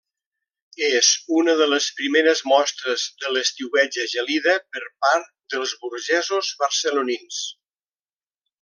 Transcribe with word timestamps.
És 0.85 1.09
una 1.41 1.53
de 1.59 1.67
les 1.73 1.89
primeres 1.99 2.41
mostres 2.53 3.03
de 3.25 3.31
l'estiueig 3.35 3.99
a 4.05 4.07
Gelida 4.15 4.57
per 4.77 4.83
part 5.05 5.31
dels 5.57 5.75
burgesos 5.85 6.51
barcelonins. 6.65 7.45